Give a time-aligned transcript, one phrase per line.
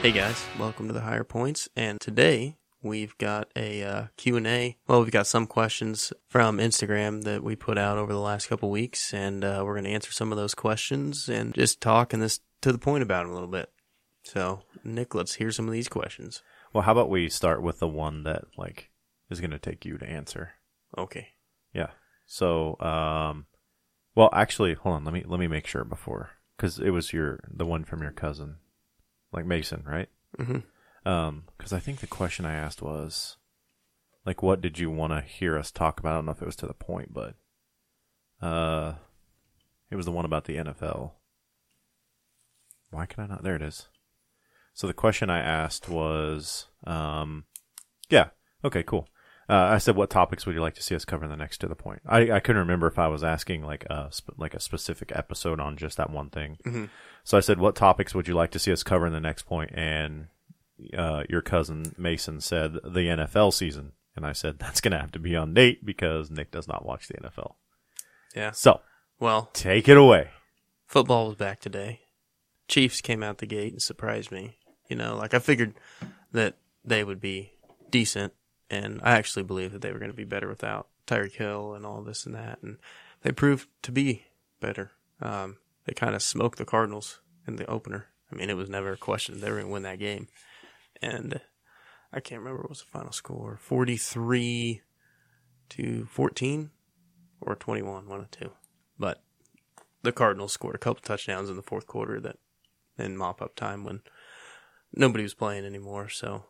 [0.00, 1.68] Hey guys, welcome to the Higher Points.
[1.74, 4.76] And today we've got a uh, Q&A.
[4.86, 8.70] Well, we've got some questions from Instagram that we put out over the last couple
[8.70, 12.22] weeks, and uh, we're going to answer some of those questions and just talk and
[12.22, 13.72] this to the point about them a little bit.
[14.22, 16.42] So, Nick, let's hear some of these questions.
[16.72, 18.90] Well, how about we start with the one that like
[19.30, 20.52] is going to take you to answer?
[20.96, 21.30] Okay.
[21.74, 21.90] Yeah.
[22.24, 23.46] So, um,
[24.14, 25.04] well, actually, hold on.
[25.04, 28.12] Let me let me make sure before because it was your the one from your
[28.12, 28.58] cousin,
[29.32, 30.08] like Mason, right?
[30.38, 31.08] Mm-hmm.
[31.08, 33.36] Um, because I think the question I asked was,
[34.24, 36.12] like, what did you want to hear us talk about?
[36.12, 37.34] I don't know if it was to the point, but,
[38.42, 38.94] uh,
[39.90, 41.12] it was the one about the NFL.
[42.90, 43.42] Why can I not?
[43.42, 43.88] There it is.
[44.74, 47.44] So the question I asked was, um,
[48.08, 48.28] yeah,
[48.64, 49.08] okay, cool.
[49.50, 51.58] Uh, I said, what topics would you like to see us cover in the next
[51.58, 52.02] to the point?
[52.06, 55.58] I, I couldn't remember if I was asking like a sp- like a specific episode
[55.58, 56.58] on just that one thing.
[56.66, 56.84] Mm-hmm.
[57.24, 59.44] So I said, what topics would you like to see us cover in the next
[59.44, 59.70] point?
[59.74, 60.26] And
[60.96, 65.12] uh, your cousin Mason said the NFL season, and I said that's going to have
[65.12, 67.54] to be on Nate because Nick does not watch the NFL.
[68.36, 68.50] Yeah.
[68.50, 68.80] So
[69.18, 70.28] Well, take it away.
[70.86, 72.00] football was back today.
[72.68, 74.58] Chiefs came out the gate and surprised me.
[74.88, 75.72] You know, like I figured
[76.32, 77.52] that they would be
[77.90, 78.32] decent,
[78.70, 81.86] and I actually believed that they were going to be better without Tyreek Hill and
[81.86, 82.78] all this and that, and
[83.22, 84.24] they proved to be
[84.60, 84.92] better.
[85.20, 88.06] Um, they kind of smoked the Cardinals in the opener.
[88.30, 90.28] I mean, it was never a question they were going to win that game,
[91.00, 91.40] and
[92.12, 94.82] I can't remember what was the final score: forty-three
[95.70, 96.70] to fourteen
[97.40, 98.50] or twenty-one, one of two.
[98.98, 99.22] But
[100.02, 102.36] the Cardinals scored a couple touchdowns in the fourth quarter that
[102.98, 104.02] in mop up time when
[104.94, 106.08] nobody was playing anymore.
[106.08, 106.44] So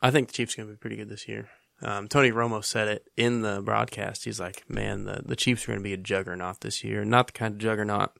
[0.00, 1.48] I think the Chiefs are going to be pretty good this year.
[1.80, 4.24] Um, Tony Romo said it in the broadcast.
[4.24, 7.04] He's like, man, the, the Chiefs are going to be a juggernaut this year.
[7.04, 8.12] Not the kind of juggernaut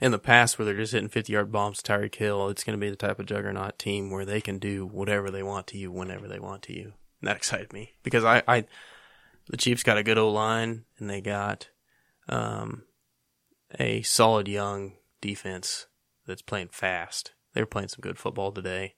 [0.00, 2.48] in the past where they're just hitting 50 yard bombs Tyreek Hill.
[2.48, 5.42] It's going to be the type of juggernaut team where they can do whatever they
[5.42, 6.94] want to you whenever they want to you.
[7.20, 8.64] And that excited me because I, I
[9.48, 11.68] the Chiefs got a good old line and they got
[12.28, 12.82] um,
[13.78, 15.86] a solid young defense
[16.26, 17.32] that's playing fast.
[17.54, 18.94] They were playing some good football today,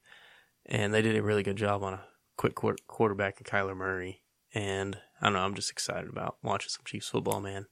[0.67, 2.05] and they did a really good job on a
[2.37, 4.23] quick quar- quarterback in Kyler Murray.
[4.55, 7.67] And I don't know, I'm just excited about watching some Chiefs football, man.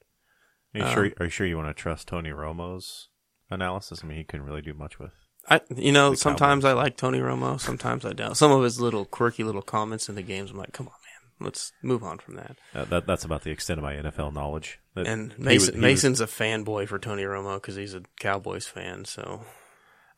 [0.74, 1.10] Are you Um, sure?
[1.20, 3.08] Are you sure you want to trust Tony Romo's
[3.50, 4.00] analysis?
[4.02, 5.12] I mean, he couldn't really do much with.
[5.48, 6.70] I, you know, sometimes Cowboys.
[6.76, 8.36] I like Tony Romo, sometimes I don't.
[8.36, 11.46] Some of his little quirky little comments in the games, I'm like, come on, man,
[11.46, 12.56] let's move on from that.
[12.74, 14.78] Uh, that that's about the extent of my NFL knowledge.
[14.94, 18.02] That And Mason, was- he was- Mason's a fanboy for Tony Romo because he's a
[18.20, 19.04] Cowboys fan.
[19.04, 19.44] So,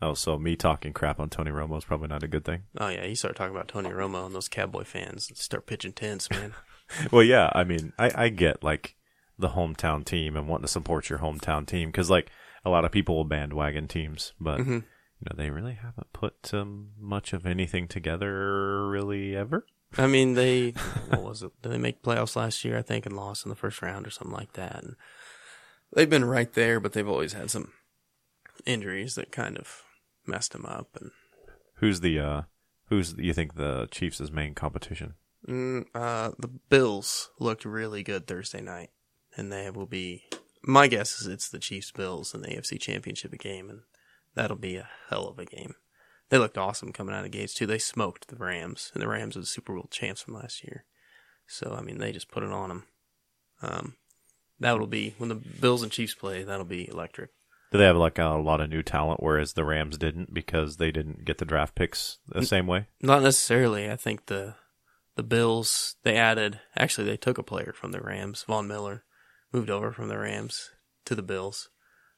[0.03, 2.62] oh, so me talking crap on Tony Romo is probably not a good thing.
[2.78, 6.31] oh yeah, he started talking about Tony Romo and those Cowboy fans start pitching tents,
[6.31, 6.55] man.
[7.10, 8.94] Well, yeah, I mean, I, I get like
[9.38, 12.31] the hometown team and wanting to support your hometown team because like
[12.62, 14.69] a lot of people will bandwagon teams, but Mhm.
[14.69, 19.65] you know they really haven't put um, much of anything together really ever.
[19.97, 20.71] I mean, they
[21.09, 21.53] what was it?
[21.62, 22.76] Did they make playoffs last year?
[22.76, 24.82] I think and lost in the first round or something like that.
[24.84, 24.97] And
[25.94, 27.72] they've been right there, but they've always had some
[28.67, 29.83] injuries that kind of
[30.27, 30.89] messed him up.
[31.01, 31.11] And
[31.77, 32.43] Who's the uh,
[32.87, 35.15] who's you think the Chiefs' main competition?
[35.47, 38.91] mm, uh, the Bills looked really good Thursday night,
[39.37, 40.25] and they will be.
[40.67, 43.81] My guess is it's the Chiefs Bills in the AFC Championship game, and
[44.35, 45.75] that'll be a hell of a game.
[46.31, 47.67] They looked awesome coming out of the gates too.
[47.67, 50.85] They smoked the Rams, and the Rams are the Super Bowl champs from last year.
[51.47, 52.85] So I mean, they just put it on them.
[53.61, 53.97] Um,
[54.59, 56.43] that'll be when the Bills and Chiefs play.
[56.43, 57.31] That'll be electric.
[57.75, 60.93] Do they have like a lot of new talent, whereas the Rams didn't because they
[60.93, 62.87] didn't get the draft picks the same way?
[63.03, 63.91] Not necessarily.
[63.91, 64.55] I think the
[65.17, 66.61] the Bills they added.
[66.77, 69.03] Actually, they took a player from the Rams, Von Miller,
[69.53, 70.71] moved over from the Rams
[71.05, 71.69] to the Bills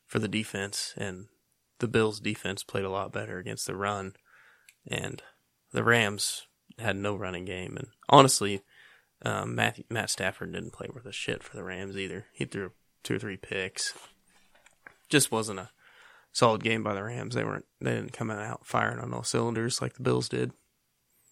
[0.06, 1.28] for the defense, and
[1.78, 4.12] the Bills' defense played a lot better against the run,
[4.87, 5.23] and
[5.73, 7.79] the Rams had no running game.
[7.79, 8.61] And honestly,
[9.23, 12.26] um, Matthew, Matt Stafford didn't play worth a shit for the Rams either.
[12.35, 12.73] He threw
[13.03, 13.94] two or three picks.
[15.08, 15.70] Just wasn't a
[16.32, 17.35] solid game by the Rams.
[17.35, 17.64] They weren't.
[17.81, 20.53] They didn't come out firing on all cylinders like the Bills did.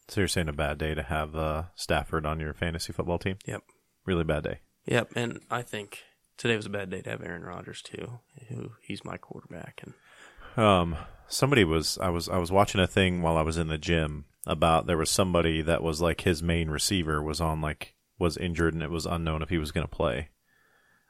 [0.08, 3.38] So you're saying a bad day to have uh, Stafford on your fantasy football team?
[3.46, 3.62] Yep.
[4.04, 4.58] Really bad day.
[4.86, 6.02] Yep, and I think
[6.36, 8.20] today was a bad day to have Aaron Rodgers too.
[8.48, 13.22] Who he's my quarterback, and Um, somebody was I was I was watching a thing
[13.22, 16.68] while I was in the gym about there was somebody that was like his main
[16.68, 19.96] receiver was on like was injured and it was unknown if he was going to
[19.96, 20.28] play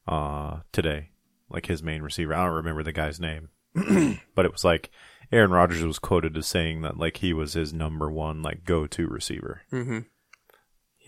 [0.07, 1.11] uh today
[1.49, 3.51] like his main receiver I don't remember the guy's name
[4.35, 4.91] but it was like
[5.33, 8.87] Aaron Rodgers was quoted as saying that like he was his number one like go
[8.87, 10.01] to receiver mm-hmm.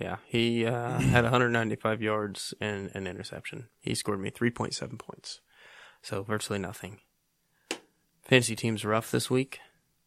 [0.01, 3.69] yeah, he uh, had 195 yards and an interception.
[3.81, 5.41] He scored me 3.7 points,
[6.03, 7.01] so virtually nothing.
[8.23, 9.61] Fantasy team's rough this week.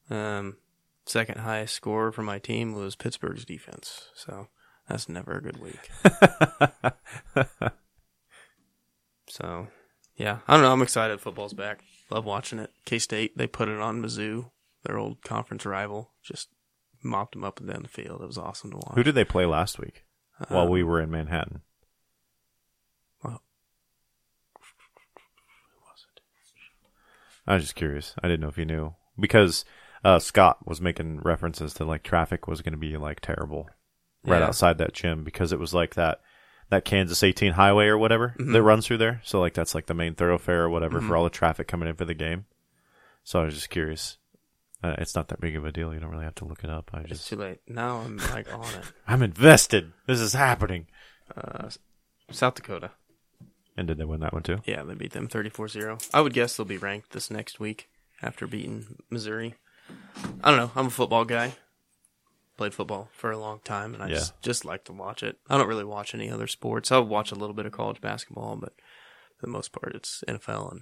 [0.09, 0.57] Um,
[1.05, 4.09] second highest score for my team was Pittsburgh's defense.
[4.13, 4.47] So
[4.87, 5.89] that's never a good week.
[9.29, 9.67] so
[10.19, 10.71] yeah, I don't know.
[10.71, 11.19] I'm excited.
[11.19, 11.79] Football's back.
[12.11, 12.71] Love watching it.
[12.85, 14.51] K State they put it on Mizzou,
[14.83, 16.11] their old conference rival.
[16.21, 16.49] Just
[17.01, 18.21] mopped them up and down the field.
[18.21, 18.93] It was awesome to watch.
[18.95, 20.05] Who did they play last week
[20.49, 21.61] while Um, we were in Manhattan?
[23.23, 23.41] well,
[24.55, 26.21] who was it?
[27.47, 28.13] I was just curious.
[28.21, 29.65] I didn't know if you knew because
[30.03, 33.69] uh, Scott was making references to like traffic was going to be like terrible
[34.23, 34.47] right Yeah.
[34.47, 36.21] outside that gym because it was like that
[36.69, 38.53] that Kansas 18 highway or whatever Mm-hmm.
[38.53, 39.21] that runs through there.
[39.23, 41.95] So like that's like the main thoroughfare or whatever for all the traffic coming in
[41.95, 42.45] for the game.
[43.23, 44.17] So I was just curious.
[44.81, 45.93] Uh, it's not that big of a deal.
[45.93, 46.91] You don't really have to look it up.
[46.93, 47.59] I It's just too late.
[47.67, 48.85] Now I'm like on it.
[49.07, 49.91] I'm invested.
[50.07, 50.87] This is happening.
[51.35, 51.69] Uh,
[52.31, 52.91] South Dakota.
[53.75, 54.59] And did they win that one too?
[54.65, 56.09] Yeah, they beat them 34-0.
[56.13, 57.89] I would guess they'll be ranked this next week
[58.21, 59.55] after beating Missouri.
[60.43, 60.71] I don't know.
[60.75, 61.55] I'm a football guy.
[62.59, 64.15] Played football for a long time, and I Yeah.
[64.15, 65.37] just, just like to watch it.
[65.49, 66.91] I don't really watch any other sports.
[66.91, 68.73] I'll watch a little bit of college basketball, but
[69.37, 70.81] for the most part, it's NFL and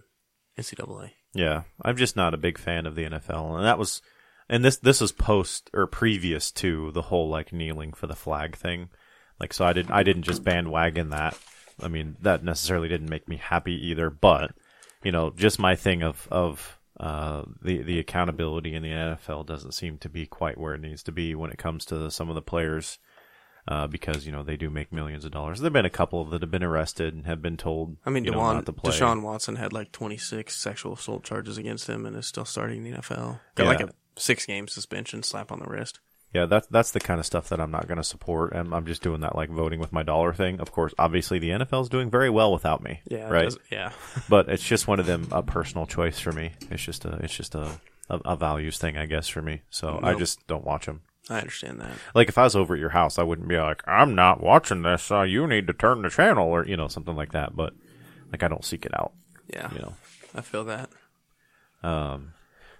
[0.58, 1.12] NCAA.
[1.36, 4.02] Yeah, I'm just not a big fan of the NFL, and that was,
[4.50, 8.56] and this this is post or previous to the whole like kneeling for the flag
[8.56, 8.90] thing.
[9.40, 11.38] Like, so I didn't I didn't just bandwagon that.
[11.80, 14.10] I mean, that necessarily didn't make me happy either.
[14.10, 14.50] But
[15.04, 19.74] you know, just my thing of of uh, the the accountability in the NFL doesn't
[19.74, 22.36] seem to be quite where it needs to be when it comes to some of
[22.36, 23.00] the players.
[23.70, 25.60] Uh, because you know they do make millions of dollars.
[25.60, 27.98] There've been a couple that have been arrested and have been told.
[28.06, 28.94] I mean, you know, to play.
[28.94, 32.92] Deshaun Watson had like 26 sexual assault charges against him and is still starting the
[32.92, 33.42] NFL.
[33.56, 36.00] Got like a six game suspension, slap on the wrist.
[36.34, 38.86] Yeah, that's that's the kind of stuff that I'm not going to support, and I'm
[38.86, 40.60] just doing that like voting with my dollar thing.
[40.60, 43.02] Of course, obviously the NFL's doing very well without me.
[43.08, 43.54] Yeah, right.
[43.72, 43.92] yeah.
[44.30, 46.52] But it's just one of them a personal choice for me.
[46.70, 47.80] It's just a it's just a
[48.10, 49.62] a, a values thing, I guess, for me.
[49.70, 51.02] So I just don't watch them.
[51.30, 51.92] I understand that.
[52.16, 54.82] Like if I was over at your house, I wouldn't be like, I'm not watching
[54.84, 55.12] this.
[55.12, 57.56] Uh, you need to turn the channel, or you know something like that.
[57.56, 57.74] But
[58.32, 59.14] like I don't seek it out.
[59.48, 59.94] Yeah, You know.
[60.36, 60.90] I feel that.
[61.84, 62.34] Um,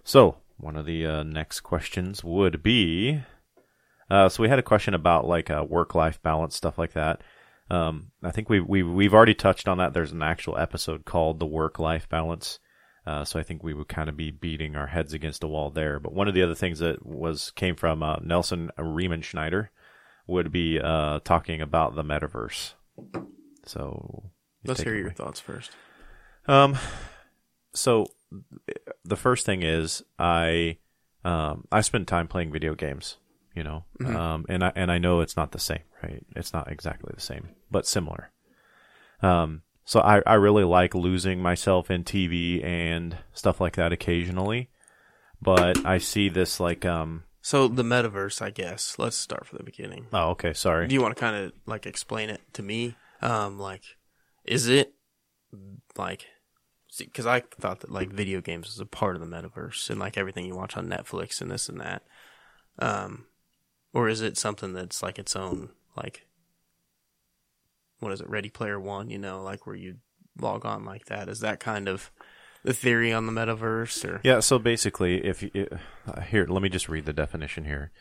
[0.04, 3.22] so one of the uh, next questions would be,
[4.10, 7.22] uh, so we had a question about like uh, work-life balance stuff like that.
[7.70, 9.94] Um, I think we we we've already touched on that.
[9.94, 12.60] There's an actual episode called the work-life balance.
[13.06, 15.70] Uh, so I think we would kind of be beating our heads against a wall
[15.70, 15.98] there.
[16.00, 19.72] But one of the other things that was came from uh, Nelson Riemann Schneider
[20.28, 22.74] would be uh, talking about the metaverse.
[23.66, 24.32] So
[24.66, 25.72] Let's hear your thoughts first.
[26.48, 26.78] Um,
[27.74, 28.08] so
[29.06, 30.78] the first thing is I
[31.24, 33.18] um I spend time playing video games,
[33.58, 36.24] you know, um, and I and I know it's not the same, right?
[36.36, 38.30] It's not exactly the same, but similar.
[39.24, 44.70] Um, so I I really like losing myself in TV and stuff like that occasionally,
[45.42, 47.24] but I see this like um.
[47.42, 49.00] So the metaverse, I guess.
[49.00, 50.06] Let's start from the beginning.
[50.14, 50.54] Oh, okay.
[50.54, 50.88] Sorry.
[50.88, 52.96] Do you want to kind of like explain it to me?
[53.24, 53.84] Um, like,
[54.46, 54.94] is it
[55.98, 56.28] like?
[57.00, 60.16] Because I thought that like video games was a part of the metaverse and like
[60.16, 62.04] everything you watch on Netflix and this and that.
[62.80, 63.26] Um,
[63.98, 66.28] or is it something that's like its own like?
[68.00, 68.30] What is it?
[68.30, 69.10] Ready Player One.
[69.10, 69.96] You know, like where you
[70.40, 71.28] log on like that.
[71.28, 72.12] Is that kind of
[72.64, 74.22] the theory on the metaverse or?
[74.24, 75.68] Yeah, so basically, if you,
[76.08, 77.92] uh, here, let me just read the definition here.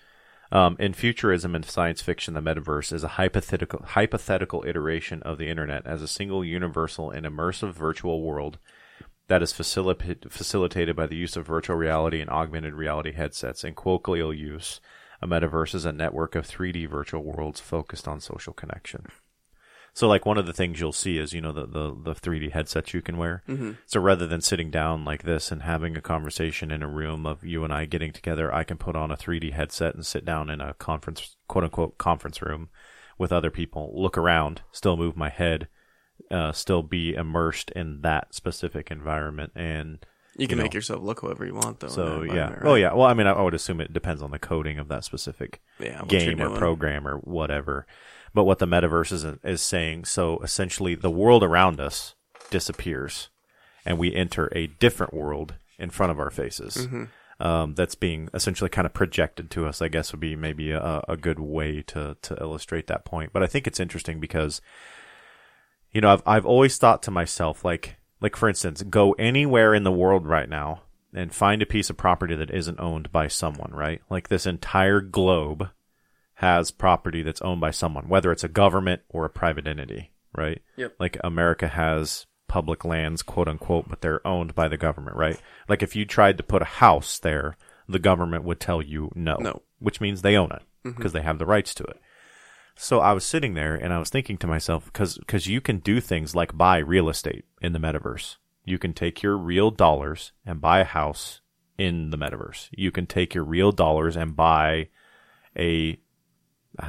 [0.53, 5.49] Um, in futurism and science fiction, the metaverse is a hypothetical hypothetical iteration of the
[5.49, 8.59] internet as a single, universal, and immersive virtual world
[9.29, 13.65] that is facilitated facilitated by the use of virtual reality and augmented reality headsets.
[13.65, 14.79] In colloquial use,
[15.21, 19.07] a metaverse is a network of 3D virtual worlds focused on social connection.
[19.97, 22.53] So, like one of the things you'll see is, you know, the the, the 3D
[22.53, 23.43] headsets you can wear.
[23.49, 23.73] Mm-hmm.
[23.87, 27.45] So rather than sitting down like this and having a conversation in a room of
[27.45, 30.51] you and I getting together, I can put on a 3D headset and sit down
[30.51, 32.69] in a conference, quote unquote, conference room
[33.17, 35.67] with other people, look around, still move my head,
[36.31, 39.53] uh, still be immersed in that specific environment.
[39.57, 40.05] And
[40.39, 40.79] You can You make know.
[40.79, 41.89] yourself look however you want, though.
[41.89, 42.33] so, yeah.
[42.33, 42.93] environment, Oh, yeah.
[42.93, 45.63] Well, I mean, I, I would assume it depends on the coding of that specific
[45.79, 46.03] yeah.
[46.07, 47.87] game or program or whatever.
[48.35, 52.15] But what the metaverse is is saying, so essentially the world around us
[52.51, 53.31] disappears,
[53.87, 56.77] and we enter a different world in front of our faces.
[56.77, 57.05] Mm-hmm.
[57.39, 59.81] Um, that's being essentially kind of projected to us.
[59.83, 63.33] I guess would be maybe a, a good way to to illustrate that point.
[63.33, 64.61] But I think it's interesting because,
[65.93, 69.85] you know, I've I've always thought to myself like like for instance, go anywhere in
[69.85, 70.83] the world right now
[71.15, 74.03] and find a piece of property that isn't owned by someone, right?
[74.11, 75.71] Like this entire globe
[76.35, 80.61] has property that's owned by someone, whether it's a government or a private entity, right?
[80.75, 80.97] Yep.
[80.99, 85.41] Like America has public lands, quote unquote, but they're owned by the government, right?
[85.69, 87.57] Like if you tried to put a house there,
[87.89, 89.63] the government would tell you no, No.
[89.79, 90.97] which means they own it mm-hmm.
[90.97, 92.01] because they have the rights to it.
[92.77, 95.79] So I was sitting there and I was thinking to myself, because because you can
[95.79, 98.37] do things like buy real estate in the metaverse.
[98.65, 101.41] You can take your real dollars and buy a house
[101.79, 102.69] in the metaverse.
[102.73, 104.89] You can take your real dollars and buy
[105.59, 105.99] a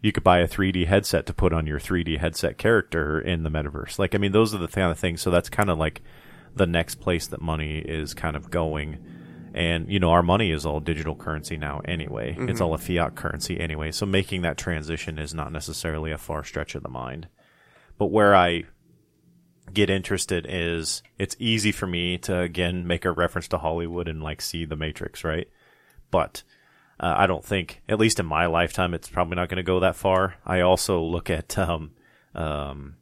[0.00, 3.50] you could buy a 3D headset to put on your 3D headset character in the
[3.50, 3.98] metaverse.
[3.98, 5.20] Like, I mean, those are the kind of things.
[5.20, 6.02] So that's kind of like
[6.54, 9.04] the next place that money is kind of going.
[9.56, 12.36] And, you know, our money is all digital currency now anyway.
[12.50, 13.90] It's all a fiat currency anyway.
[13.90, 17.28] So making that transition is not necessarily a far stretch of the mind.
[17.96, 18.64] But where I
[19.72, 24.22] get interested is it's easy for me to, again, make a reference to Hollywood and
[24.22, 25.48] like see the Matrix, right?
[26.10, 26.42] But
[27.00, 29.80] uh, I don't think, at least in my lifetime, it's probably not going to go
[29.80, 30.34] that far.
[30.44, 31.92] I also look at, um,
[32.34, 32.96] um,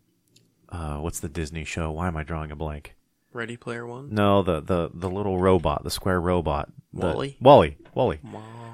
[0.69, 1.91] uh, what's the Disney show?
[1.91, 2.95] Why am I drawing a blank?
[3.35, 4.14] Ready Player One.
[4.14, 7.37] No, the the the little robot, the square robot, the- Wall-E?
[7.41, 8.21] Wally, Wall-E.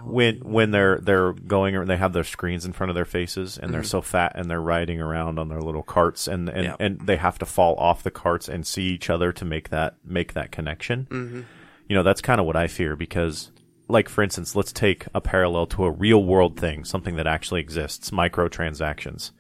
[0.05, 3.59] When when they're they're going, or they have their screens in front of their faces,
[3.59, 6.77] and they're so fat, and they're riding around on their little carts, and and, Yeah.
[6.81, 9.97] and they have to fall off the carts and see each other to make that
[10.05, 11.07] make that connection.
[11.11, 11.41] Mm-hmm.
[11.89, 13.51] You know, that's kind of what I fear because,
[13.89, 17.61] like for instance, let's take a parallel to a real world thing, something that actually
[17.61, 19.33] exists: microtransactions.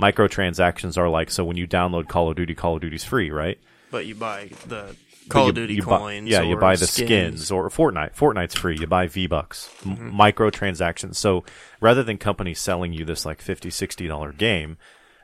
[0.00, 3.58] Microtransactions are like so when you download Call of Duty, Call of Duty's free, right?
[3.90, 4.94] But you buy the
[5.28, 6.28] Call you- of Duty you buy- coins.
[6.28, 7.50] yeah, you buy the skins.
[7.50, 8.14] or Fortnite.
[8.16, 8.76] Fortnite's free.
[8.78, 10.18] You buy V Bucks, Mm-hmm.
[10.20, 11.16] microtransactions.
[11.16, 11.44] So
[11.80, 14.76] rather than companies selling you this like 50 60 dollar game,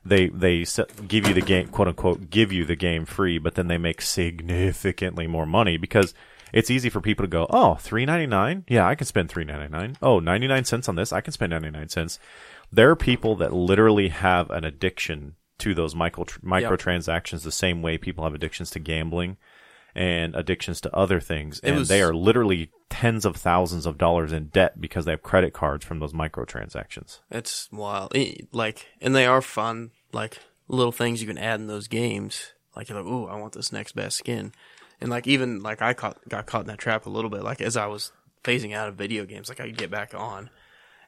[0.04, 0.64] they they
[1.08, 4.00] give you the game, quote unquote, give you the game free, but then they make
[4.02, 6.14] significantly more money because
[6.52, 9.44] it's easy for people to go, oh, three ninety nine, yeah, I can spend three
[9.44, 9.96] ninety nine.
[10.00, 12.18] Oh, 99 cents on this, I can spend ninety nine cents.
[12.72, 17.98] There are people that literally have an addiction to those micro microtransactions the same way
[17.98, 19.36] people have addictions to gambling
[19.94, 24.30] and addictions to other things, and was- they are literally tens of thousands of dollars
[24.32, 27.20] in debt because they have credit cards from those microtransactions.
[27.30, 28.12] It's wild.
[28.14, 29.90] Eh, Like, and they are fun.
[30.12, 32.52] Like little things you can add in those games.
[32.74, 34.52] Like you're like, ooh, I want this next best skin.
[35.00, 37.42] And like even like I caught got caught in that trap a little bit.
[37.42, 38.12] Like as I was
[38.44, 40.50] phasing out of video games, like I could get back on,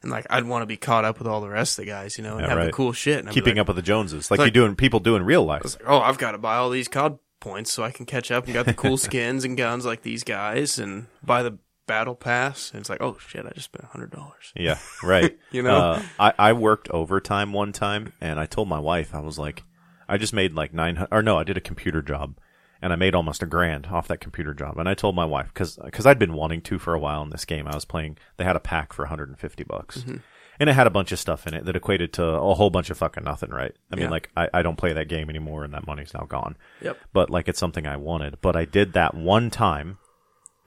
[0.01, 2.17] and like I'd want to be caught up with all the rest of the guys,
[2.17, 3.19] you know, and Yeah, have the cool shit.
[3.19, 5.23] And I'd Keeping like, up with the Joneses, like, like- you doing people do in
[5.23, 5.63] real life.
[5.63, 8.45] Like, oh, I've got to buy all these COD points so I can catch up
[8.45, 12.71] and got the cool skins and guns like these guys and buy the battle pass.
[12.71, 14.53] And it's like, oh shit, I just spent a hundred dollars.
[14.55, 15.37] Yeah, right.
[15.51, 15.75] You know?
[15.75, 19.63] uh, I I worked overtime one time, and I told my wife I was like,
[20.07, 22.37] I just made like nine hundred, or no, I did a computer job,
[22.81, 24.77] and I made almost a grand off that computer job.
[24.77, 27.29] And I told my wife because because I'd been wanting to for a while in
[27.29, 27.67] this game.
[27.67, 28.17] I was playing.
[28.37, 29.99] They had a pack for 150 bucks.
[29.99, 30.17] Mm-hmm.
[30.59, 32.89] And it had a bunch of stuff in it that equated to a whole bunch
[32.89, 33.73] of fucking nothing, right?
[33.93, 36.57] I mean, like, I, I don't play that game anymore and that money's now gone.
[36.81, 36.97] Yep.
[37.13, 38.41] But, like, it's something I wanted.
[38.41, 39.99] But I did that one time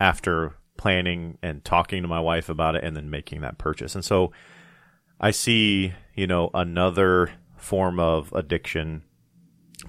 [0.01, 3.95] after planning and talking to my wife about it and then making that purchase.
[3.95, 4.33] And so
[5.21, 9.03] I see, you know, another form of addiction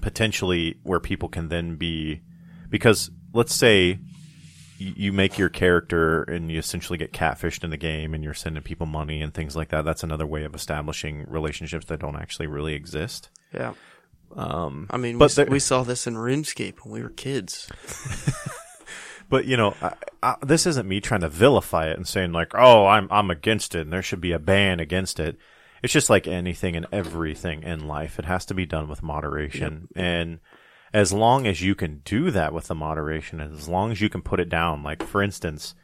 [0.04, 2.20] potentially where people can then be
[2.68, 3.98] because let's say
[4.78, 8.62] you make your character and you essentially get catfished in the game and you're sending
[8.62, 9.82] people money and things like that.
[9.84, 13.30] That's another way of establishing relationships that don't actually really exist.
[13.54, 13.72] Yeah.
[14.36, 17.68] Um, I mean, but we, there- we saw this in RuneScape when we were kids.
[19.30, 22.52] But you know, I, I, this isn't me trying to vilify it and saying like,
[22.54, 25.38] "Oh, I'm I'm against it," and there should be a ban against it.
[25.84, 29.88] It's just like anything and everything in life; it has to be done with moderation.
[29.94, 30.40] And
[30.94, 34.22] as long as you can do that with the moderation, as long as you can
[34.22, 35.74] put it down, like for instance,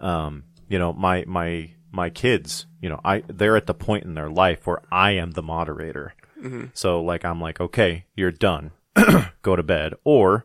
[0.00, 4.14] um, you know, my my my kids, you know, I they're at the point in
[4.14, 6.14] their life where I am the moderator.
[6.74, 8.72] So like I'm like, okay, you're done.
[9.42, 9.94] Go to bed.
[10.04, 10.44] Or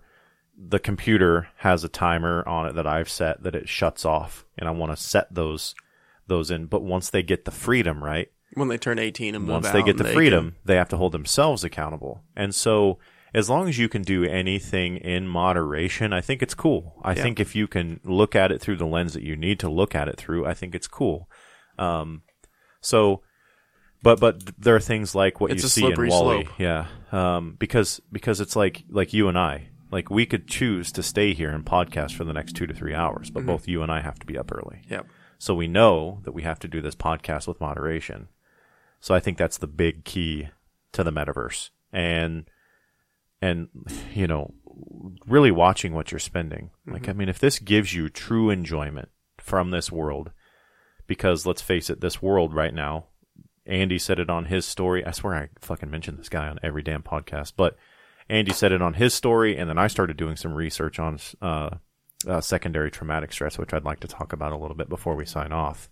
[0.56, 4.70] the computer has a timer on it that I've set that it shuts off and
[4.70, 5.74] I want to set those
[6.28, 6.68] those in.
[6.68, 8.30] But once they get the freedom, right?
[8.56, 10.90] When they turn 18 and move Once out they get the and freedom, they have
[10.90, 12.24] to hold themselves accountable.
[12.36, 13.00] And so
[13.34, 17.00] as long as you can do anything in moderation, I think it's cool.
[17.02, 17.22] I Yeah.
[17.24, 19.96] think if you can look at it through the lens that you need to look
[19.96, 21.30] at it through, I think it's cool.
[21.80, 22.24] Um,
[22.82, 23.22] so,
[24.04, 26.60] but but there are things like what It's you see in Wall-E, slope.
[26.60, 26.88] yeah.
[27.12, 31.34] Um, because because it's like like you and I, like we could choose to stay
[31.34, 33.34] here and podcast for the next two to three hours, Mm-hmm.
[33.34, 34.82] but both you and I have to be up early.
[34.90, 35.06] Yep.
[35.38, 38.28] So we know that we have to do this podcast with moderation.
[39.02, 40.50] So I think that's the big key
[40.94, 41.72] to the metaverse.
[41.92, 42.46] And
[43.42, 43.68] and
[44.14, 44.54] you know,
[45.28, 46.70] really watching what you're spending.
[46.88, 50.32] Like I mean, if this gives you true enjoyment from this world
[51.08, 53.08] because let's face it, this world right now,
[53.66, 55.06] Andy said it on his story.
[55.06, 57.76] I swear I fucking mentioned this guy on every damn podcast, but
[58.30, 61.72] Andy said it on his story and then I started doing some research on uh
[62.28, 65.26] uh, secondary traumatic stress, which I'd like to talk about a little bit before we
[65.26, 65.90] sign off,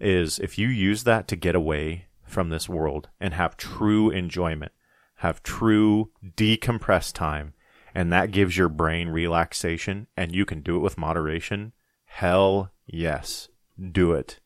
[0.00, 4.72] is if you use that to get away from this world and have true enjoyment,
[5.16, 7.54] have true decompressed time,
[7.94, 11.72] and that gives your brain relaxation and you can do it with moderation,
[12.04, 13.48] hell yes,
[13.92, 14.40] do it.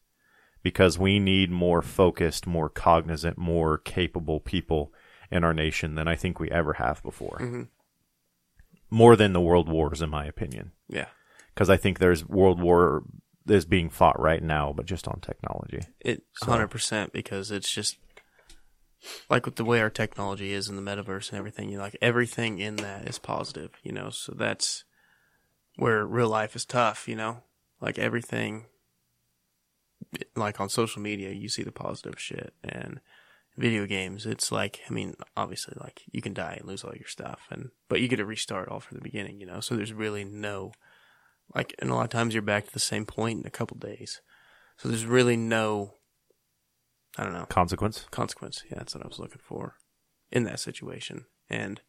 [0.63, 4.93] Because we need more focused, more cognizant, more capable people
[5.31, 7.39] in our nation than I think we ever have before.
[7.41, 7.63] Mm-hmm.
[8.91, 10.73] More than the world wars, in my opinion.
[10.87, 11.07] Yeah.
[11.55, 13.05] Because I think there's world war
[13.51, 15.81] is being fought right now, but just on technology.
[16.01, 17.97] It So- hundred percent because it's just
[19.31, 21.71] like with the way our technology is in the metaverse and everything.
[21.71, 23.71] You know, like everything in that is positive.
[23.83, 24.85] You know, so that's
[25.77, 27.09] where real life is tough.
[27.09, 27.43] You know,
[27.81, 28.67] like everything,
[30.37, 33.01] like on social media, you see the positive shit and
[33.57, 34.27] video games.
[34.27, 37.71] It's like, I mean, obviously, like you can die and lose all your stuff, and
[37.89, 39.41] but you get to restart all from the beginning.
[39.41, 40.73] You know, so there's really no
[41.55, 43.77] like, and a lot of times you're back to the same point in a couple
[43.77, 44.21] days.
[44.77, 45.95] So there's really no,
[47.19, 48.07] I don't know, Consequence?
[48.11, 48.63] consequence.
[48.71, 49.77] Yeah, that's what I was looking for
[50.31, 51.27] in that situation.
[51.49, 51.81] And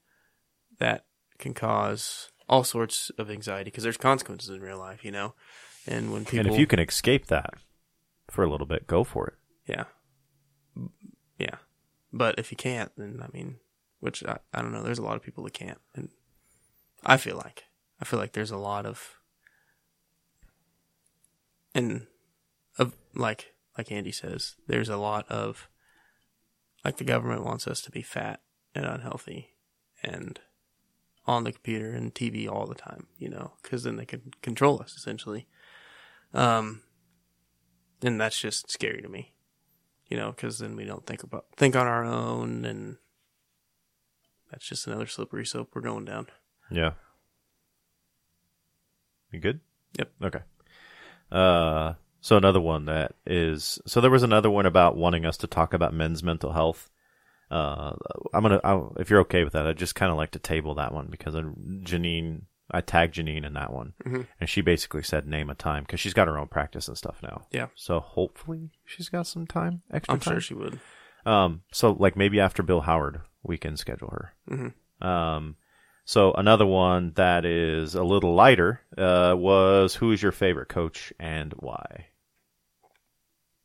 [0.79, 1.05] that
[1.37, 5.35] can cause all sorts of anxiety because there's consequences in real life, you know?
[5.87, 6.39] And when people.
[6.39, 7.51] And if you can escape that
[8.29, 9.33] for a little bit, go for it.
[9.67, 9.85] Yeah.
[11.37, 11.55] Yeah.
[12.11, 13.57] But if you can't, then, I mean,
[13.99, 15.79] which I, I don't know, there's a lot of people that can't.
[15.95, 16.09] And
[17.05, 17.63] I feel like,
[18.01, 19.17] I feel like there's a lot of,
[21.73, 22.07] and
[22.77, 25.69] of, like, like Andy says, there's a lot of,
[26.83, 28.41] like the government wants us to be fat
[28.73, 29.49] and unhealthy
[30.03, 30.39] and
[31.27, 34.81] on the computer and TV all the time, you know, because then they can control
[34.81, 35.47] us essentially.
[36.33, 36.81] Um,
[38.01, 39.33] and that's just scary to me,
[40.07, 42.97] you know, because then we don't think about think on our own, and
[44.49, 46.27] that's just another slippery slope we're going down.
[46.71, 46.93] Yeah.
[49.31, 49.59] You good?
[49.97, 50.11] Yep.
[50.23, 50.39] Okay.
[51.31, 55.47] Uh, so another one that is so there was another one about wanting us to
[55.47, 56.89] talk about men's mental health.
[57.49, 57.93] Uh,
[58.33, 60.75] I'm gonna I'll, if you're okay with that, I'd just kind of like to table
[60.75, 61.41] that one because uh,
[61.83, 64.27] Janine, I tagged Janine in that one, Mhm.
[64.39, 67.19] and she basically said name a time because she's got her own practice and stuff
[67.23, 67.47] now.
[67.51, 67.67] Yeah.
[67.75, 70.33] So hopefully she's got some time extra I'm time.
[70.35, 70.79] sure she would.
[71.25, 74.33] Um, so like maybe after Bill Howard, we can schedule her.
[74.47, 75.55] hmm Um,
[76.05, 81.13] so another one that is a little lighter uh, was who is your favorite coach
[81.19, 82.07] and why?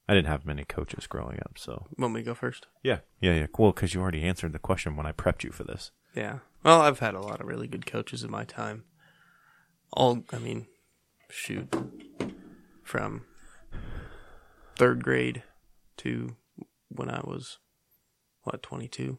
[0.09, 2.67] I didn't have many coaches growing up, so Want me to go first?
[2.83, 3.47] yeah, yeah, yeah.
[3.53, 5.91] Cool, because you already answered the question when I prepped you for this.
[6.15, 6.39] Yeah.
[6.63, 8.85] Well, I've had a lot of really good coaches in my time.
[9.93, 10.67] All, I mean,
[11.29, 11.75] shoot,
[12.85, 13.25] from
[14.77, 15.43] third grade
[15.99, 16.37] to
[16.89, 17.59] when I was
[18.43, 19.19] what 22.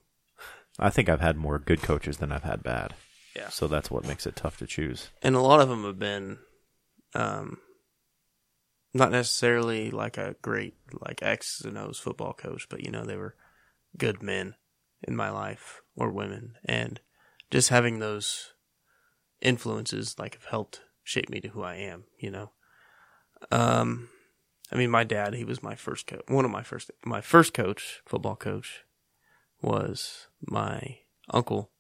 [0.80, 2.94] I think I've had more good coaches than I've had bad,
[3.38, 3.50] Yeah.
[3.50, 5.10] so that's what makes it tough to choose.
[5.22, 6.40] and a lot of them have been
[7.16, 7.60] um
[8.94, 13.16] not necessarily like a great like X's and O's football coach, but you know they
[13.16, 13.36] were
[13.98, 14.56] good men
[15.04, 17.00] in my life or women, and
[17.52, 18.54] just having those
[19.42, 22.06] influences like have helped shape me to who I am.
[22.20, 22.52] You know,
[23.52, 24.10] um,
[24.72, 26.24] I mean, my dad he was my first coach.
[26.28, 28.84] One of my first my first coach, football coach,
[29.62, 31.72] was my uncle.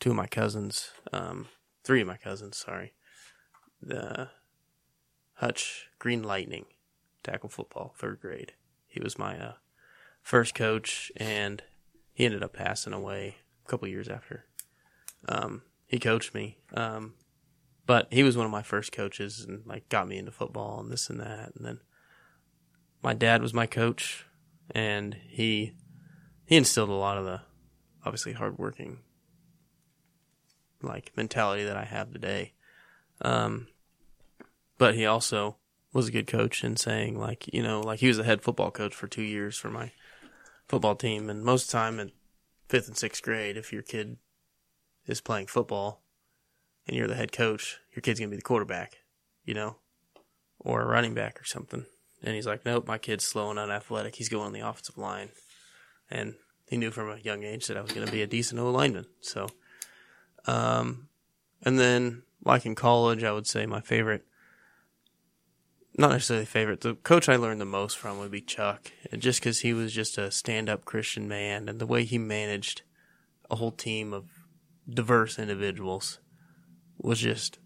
[0.00, 1.48] Two of my cousins, um,
[1.82, 2.92] three of my cousins, sorry,
[3.80, 4.28] the
[5.34, 6.66] Hutch Green Lightning
[7.22, 8.52] tackle football, third grade.
[8.86, 9.52] He was my uh,
[10.22, 11.62] first coach, and
[12.12, 14.46] he ended up passing away a couple years after.
[15.28, 17.14] Um, he coached me, um,
[17.84, 20.90] but he was one of my first coaches, and like got me into football and
[20.90, 21.54] this and that.
[21.54, 21.80] And then
[23.02, 24.26] my dad was my coach,
[24.70, 25.74] and he
[26.44, 27.42] he instilled a lot of the
[28.04, 29.00] obviously hardworking
[30.82, 32.52] like mentality that I have today.
[33.20, 33.68] Um,
[34.78, 35.56] but he also
[35.92, 38.70] was a good coach in saying like you know like he was the head football
[38.70, 39.92] coach for two years for my
[40.68, 42.12] football team, and most of the time in
[42.68, 44.16] fifth and sixth grade, if your kid
[45.06, 46.02] is playing football
[46.86, 48.98] and you're the head coach, your kid's gonna be the quarterback,
[49.44, 49.76] you know,
[50.58, 51.86] or a running back or something.
[52.22, 54.16] And he's like, nope, my kid's slow and unathletic.
[54.16, 55.30] He's going on the offensive line,
[56.10, 56.34] and
[56.68, 58.70] he knew from a young age that I was going to be a decent O
[58.70, 59.06] lineman.
[59.20, 59.48] So,
[60.46, 61.08] um,
[61.62, 64.24] and then like in college, I would say my favorite,
[65.98, 69.40] not necessarily favorite, the coach I learned the most from would be Chuck, and just
[69.40, 72.82] because he was just a stand-up Christian man, and the way he managed
[73.50, 74.26] a whole team of
[74.88, 76.20] diverse individuals
[76.98, 77.58] was just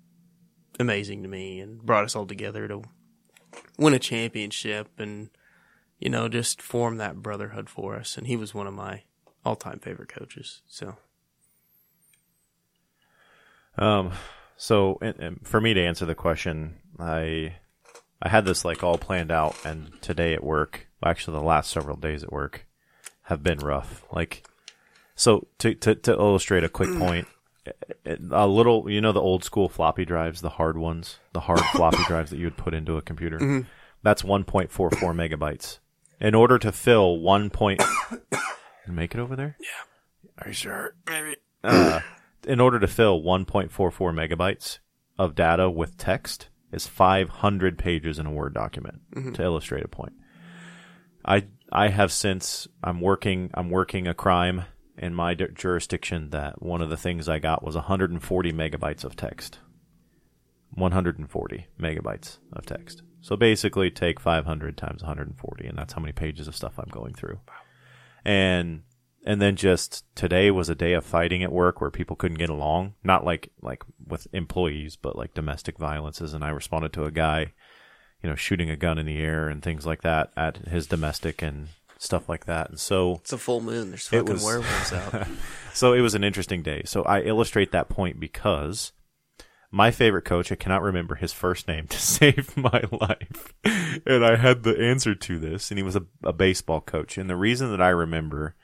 [0.78, 2.82] amazing to me, and brought us all together to
[3.76, 5.30] win a championship, and
[5.98, 8.16] you know just form that brotherhood for us.
[8.16, 9.02] And he was one of my
[9.44, 10.62] all-time favorite coaches.
[10.66, 10.96] So
[13.78, 14.12] Um,
[14.56, 17.54] So, and, and for me to answer the question, I
[18.20, 21.96] I had this like all planned out, and today at work, actually the last several
[21.96, 22.66] days at work,
[23.22, 24.04] have been rough.
[24.12, 24.46] Like,
[25.14, 27.26] so to to, to illustrate a quick point,
[28.30, 32.04] a little, you know, the old school floppy drives, the hard ones, the hard floppy
[32.06, 33.64] drives that you would put into a computer.
[34.02, 35.78] That's 1.44 megabytes.
[36.20, 37.82] In order to fill one point,
[38.86, 39.56] make it over there.
[39.58, 40.42] Yeah.
[40.42, 40.94] Are you sure?
[41.08, 41.36] Maybe.
[41.64, 42.00] Uh,
[42.46, 44.78] in order to fill 1.44 megabytes
[45.18, 49.32] of data with text is 500 pages in a Word document mm-hmm.
[49.32, 50.14] to illustrate a point.
[51.24, 54.64] I I have since I'm working I'm working a crime
[54.96, 59.16] in my d- jurisdiction that one of the things I got was 140 megabytes of
[59.16, 59.58] text.
[60.74, 63.02] 140 megabytes of text.
[63.20, 67.14] So basically take 500 times 140 and that's how many pages of stuff I'm going
[67.14, 67.40] through.
[68.24, 68.82] And
[69.24, 72.50] and then just today was a day of fighting at work where people couldn't get
[72.50, 72.94] along.
[73.04, 76.32] Not like like with employees but like domestic violences.
[76.34, 77.52] And i responded to a guy
[78.22, 81.42] you know shooting a gun in the air and things like that at his domestic
[81.42, 82.70] and stuff like that.
[82.70, 83.90] And so It's a full moon.
[83.90, 85.26] There's fucking was- werewolves out.
[85.74, 86.82] so it was an interesting day.
[86.86, 88.92] So i illustrate that point because
[89.72, 93.52] my favorite coach i cannot remember his first name to save my life.
[94.06, 97.18] And i had the answer to this and he was a, a baseball coach.
[97.18, 98.56] And the reason that i remember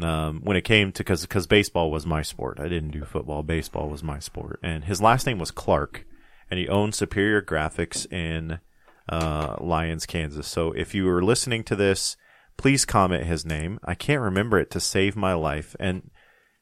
[0.00, 2.58] um, when it came to because because baseball was my sport.
[2.60, 3.42] I didn't do football.
[3.42, 6.06] Baseball was my sport, and his last name was Clark,
[6.50, 8.60] and he owned Superior Graphics in
[9.08, 10.46] uh, Lyons, Kansas.
[10.46, 12.16] So if you were listening to this,
[12.56, 13.78] please comment his name.
[13.84, 16.10] I can't remember it to save my life, and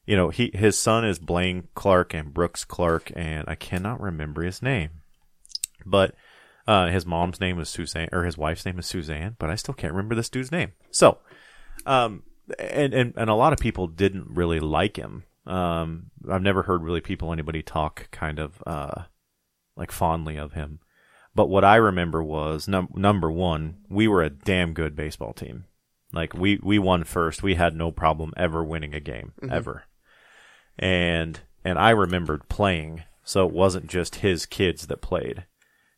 [0.07, 4.43] you know he his son is Blaine Clark and Brooks Clark, and I cannot remember
[4.43, 4.91] his name,
[5.85, 6.15] but.
[6.69, 9.75] Uh, his mom's name was Suzanne, or his wife's name is Suzanne, but I still
[9.75, 10.73] can't remember this dude's name.
[10.93, 11.19] So,
[11.85, 12.23] um,
[12.59, 15.25] and, and and a lot of people didn't really like him.
[15.47, 19.03] Um, I've never heard really people anybody talk kind of uh,
[19.77, 20.81] like fondly of him.
[21.35, 25.65] But what I remember was num- number one, we were a damn good baseball team.
[26.13, 27.43] Like we we won first.
[27.43, 29.85] We had no problem ever winning a game ever.
[30.79, 35.47] And and I remembered playing, so it wasn't just his kids that played.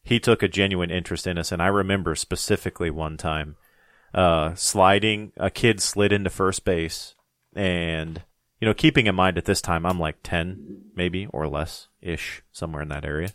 [0.03, 3.57] He took a genuine interest in us, and I remember specifically one time
[4.15, 5.33] uh, sliding.
[5.37, 7.15] A kid slid into first base,
[7.55, 8.23] and
[8.61, 12.43] you know, keeping in mind at this time I'm like ten, maybe or less ish,
[12.53, 13.31] somewhere in that area.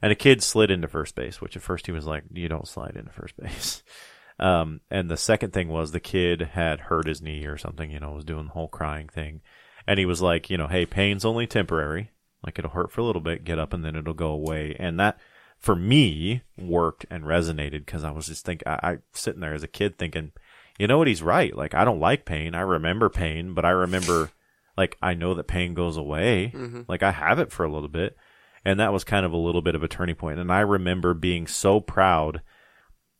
[0.00, 2.68] And a kid slid into first base, which at first he was like, "You don't
[2.68, 3.82] slide into first base."
[4.40, 7.90] Um, and the second thing was the kid had hurt his knee or something.
[7.90, 9.40] You know, was doing the whole crying thing,
[9.84, 12.12] and he was like, "You know, hey, pain's only temporary.
[12.44, 15.00] Like it'll hurt for a little bit, get up, and then it'll go away." And
[15.00, 15.18] that
[15.58, 19.62] for me worked and resonated because I was just thinking, I, I sitting there as
[19.62, 20.32] a kid thinking,
[20.78, 21.54] you know what, he's right.
[21.54, 22.54] Like I don't like pain.
[22.54, 24.30] I remember pain, but I remember,
[24.76, 26.52] like I know that pain goes away.
[26.54, 26.82] Mm-hmm.
[26.88, 28.16] Like I have it for a little bit,
[28.64, 30.38] and that was kind of a little bit of a turning point.
[30.38, 32.42] And I remember being so proud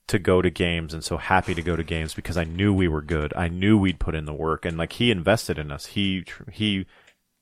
[0.06, 2.88] to go to games and so happy to go to games because I knew we
[2.88, 3.32] were good.
[3.36, 5.86] I knew we'd put in the work, and like he invested in us.
[5.86, 6.86] He he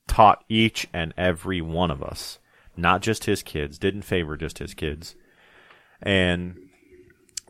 [0.08, 2.38] taught each and every one of us
[2.76, 5.16] not just his kids, didn't favor just his kids.
[6.02, 6.56] And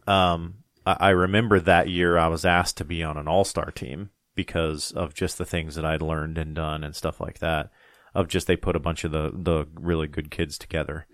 [0.07, 3.71] um, I, I remember that year I was asked to be on an all star
[3.71, 7.71] team because of just the things that I'd learned and done and stuff like that.
[8.15, 11.07] Of just they put a bunch of the, the really good kids together.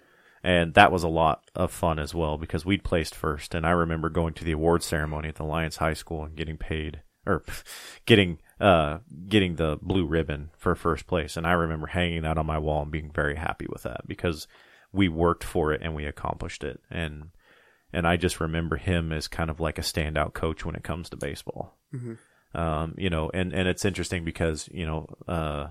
[0.45, 3.55] And that was a lot of fun as well because we'd placed first.
[3.55, 6.57] And I remember going to the award ceremony at the Lyons High School and getting
[6.57, 7.45] paid or
[8.07, 11.37] getting uh, getting the blue ribbon for first place.
[11.37, 14.47] And I remember hanging that on my wall and being very happy with that because
[14.93, 16.81] we worked for it and we accomplished it.
[16.91, 17.31] And
[17.93, 21.11] and I just remember him as kind of like a standout coach when it comes
[21.11, 21.77] to baseball.
[22.55, 25.69] Um, you know, and and it's interesting because you know, uh,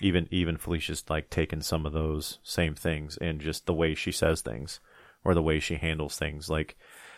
[0.00, 4.12] even even Felicia's like taken some of those same things and just the way she
[4.12, 4.80] says things
[5.24, 6.50] or the way she handles things.
[6.50, 6.76] Like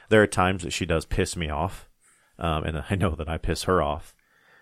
[0.08, 1.88] there are times that she does piss me off,
[2.38, 4.14] um, and I know that I piss her off,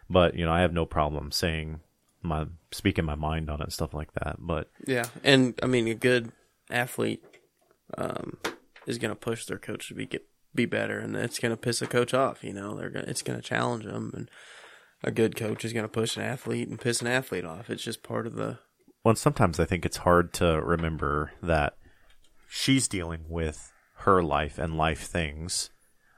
[0.09, 1.81] but you know I have no problem saying
[2.23, 4.37] my speaking my mind on it and stuff like that.
[4.39, 6.33] But Yeah, and I mean, a good
[6.71, 7.23] athlete
[7.97, 8.39] um,
[8.87, 11.61] is going to push their coach to be get be better, and it's going to
[11.61, 12.43] piss a coach off.
[12.43, 14.31] You know, they're gonna, it's going to challenge them, and
[15.03, 17.71] a good coach is going to push an athlete and piss an athlete off.
[17.71, 18.59] It's just part of the
[19.05, 21.77] well, sometimes I think it's hard to remember that
[22.49, 25.71] she's dealing with her life and life things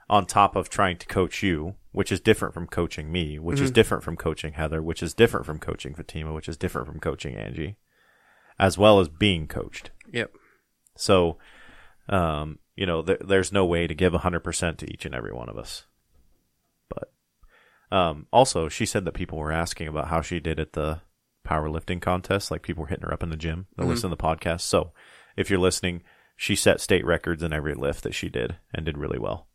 [0.09, 3.71] on top of trying to coach you, which is different from coaching me, which is
[3.71, 7.35] different from coaching Heather, which is different from coaching Fatima, which is different from coaching
[7.35, 7.77] Angie,
[8.57, 9.91] as well as being coached.
[10.11, 10.31] yep.
[10.95, 11.37] So,
[12.09, 15.49] um, you know, there, there's no way to give 100% to each and every one
[15.49, 15.85] of us.
[16.89, 17.11] But,
[17.91, 21.01] um, also, she said that people were asking about how she did at the
[21.47, 22.51] powerlifting contest.
[22.51, 23.67] Like people were hitting her up in the gym.
[23.77, 24.61] They listen to the podcast.
[24.61, 24.91] So
[25.35, 26.03] if you're listening,
[26.35, 29.47] she set state records in every lift that she did and did really well.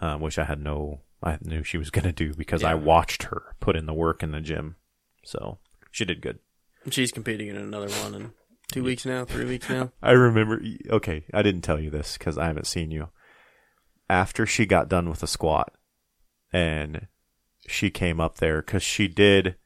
[0.00, 3.24] Um, which I had no, I knew she was going to do because I watched
[3.24, 4.76] her put in the work in the gym.
[5.24, 5.58] So
[5.90, 6.38] she did good.
[6.90, 8.32] She's competing in another one in
[8.70, 9.90] two weeks now, three weeks now.
[10.02, 10.60] I remember.
[10.90, 13.08] Okay, I didn't tell you this because I haven't seen you.
[14.10, 15.74] After she got done with the squat,
[16.52, 17.06] and
[17.66, 19.56] she came up there because she did.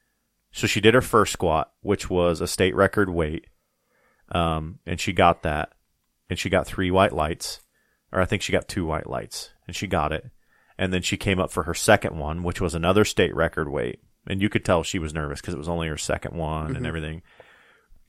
[0.53, 3.47] So she did her first squat, which was a state record weight,
[4.31, 5.73] um, and she got that,
[6.31, 7.61] and she got three white lights,
[8.13, 10.29] or I think she got two white lights, and she got it,
[10.77, 14.01] and then she came up for her second one, which was another state record weight,
[14.27, 16.77] and you could tell she was nervous because it was only her second one and
[16.77, 16.87] mm-hmm.
[16.87, 17.23] everything.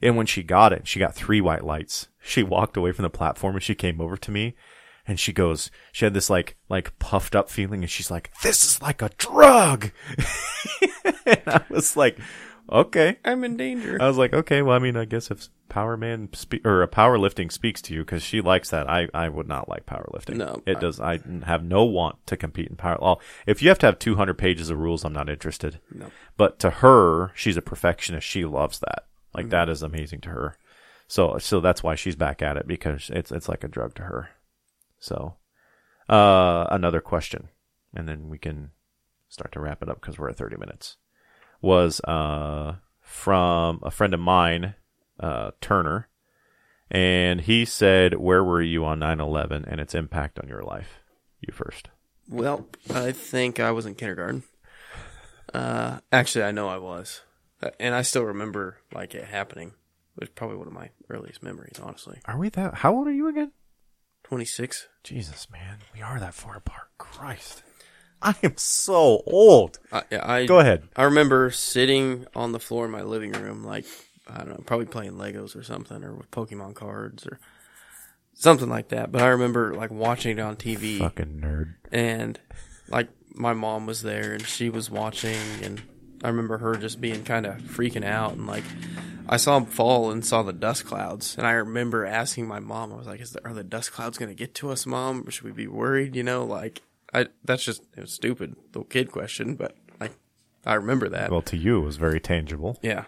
[0.01, 2.07] And when she got it, she got three white lights.
[2.21, 4.55] She walked away from the platform and she came over to me
[5.05, 8.63] and she goes, she had this like, like puffed up feeling and she's like, this
[8.63, 9.91] is like a drug.
[11.25, 12.17] and I was like,
[12.71, 13.17] okay.
[13.25, 13.97] I'm in danger.
[14.01, 16.87] I was like, okay, well, I mean, I guess if Power Man spe- or a
[16.87, 20.37] powerlifting speaks to you because she likes that, I, I would not like powerlifting.
[20.37, 20.99] No, it I- does.
[20.99, 22.97] I have no want to compete in power.
[23.01, 25.79] Well, if you have to have 200 pages of rules, I'm not interested.
[25.93, 26.07] No.
[26.37, 28.27] But to her, she's a perfectionist.
[28.27, 29.05] She loves that.
[29.33, 30.57] Like that is amazing to her.
[31.07, 34.03] So, so that's why she's back at it because it's, it's like a drug to
[34.03, 34.29] her.
[34.99, 35.35] So,
[36.07, 37.49] uh, another question
[37.93, 38.71] and then we can
[39.27, 40.97] start to wrap it up because we're at 30 minutes
[41.61, 44.75] was, uh, from a friend of mine,
[45.19, 46.07] uh, Turner.
[46.91, 50.99] And he said, where were you on 9-11 and its impact on your life?
[51.39, 51.89] You first.
[52.27, 54.43] Well, I think I was in kindergarten.
[55.53, 57.21] Uh, actually, I know I was,
[57.61, 59.69] Uh, and I still remember like it happening.
[60.15, 62.19] It was probably one of my earliest memories, honestly.
[62.25, 62.75] Are we that?
[62.75, 63.51] How old are you again?
[64.23, 64.87] Twenty six.
[65.03, 66.87] Jesus, man, we are that far apart.
[66.97, 67.63] Christ,
[68.21, 69.79] I am so old.
[69.91, 70.83] I, I Go ahead.
[70.95, 73.85] I remember sitting on the floor in my living room, like
[74.27, 77.39] I don't know, probably playing Legos or something, or with Pokemon cards or
[78.33, 79.11] something like that.
[79.11, 81.75] But I remember like watching it on TV, Fucking nerd.
[81.91, 82.39] and
[82.89, 85.81] like my mom was there and she was watching, and
[86.23, 88.65] I remember her just being kind of freaking out, and like
[89.29, 92.91] I saw him fall and saw the dust clouds, and I remember asking my mom,
[92.91, 95.23] I was like, "Is the, are the dust clouds going to get to us, mom?
[95.25, 96.81] Or should we be worried?" You know, like
[97.13, 100.13] I that's just it was stupid little kid question, but like
[100.65, 101.31] I remember that.
[101.31, 102.77] Well, to you, it was very tangible.
[102.81, 103.05] Yeah.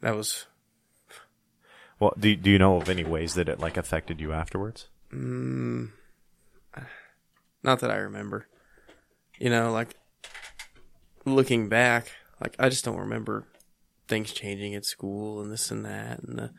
[0.00, 0.46] That was
[1.98, 4.88] Well, do do you know of any ways that it like affected you afterwards?
[5.12, 5.90] Mm,
[7.62, 8.46] not that I remember.
[9.38, 9.96] You know, like
[11.24, 13.46] looking back, like I just don't remember
[14.08, 16.50] things changing at school and this and that and the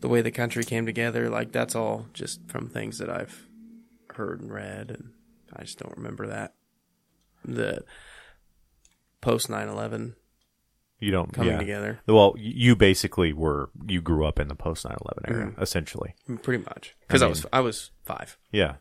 [0.00, 1.28] the way the country came together.
[1.28, 3.46] Like that's all just from things that I've
[4.14, 5.10] heard and read and
[5.56, 6.54] I just don't remember that.
[7.44, 7.84] The
[9.20, 10.14] post 9/11
[11.00, 11.58] You don't coming yeah.
[11.58, 12.00] together.
[12.06, 14.96] Well, you basically were you grew up in the post 9/11
[15.28, 15.62] era, mm-hmm.
[15.62, 16.14] essentially.
[16.42, 16.94] Pretty much.
[17.08, 18.38] Cuz I, I was I was 5.
[18.52, 18.76] Yeah.